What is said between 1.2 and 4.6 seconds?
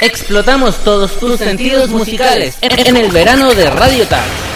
sentidos musicales en el verano de Radio Tag.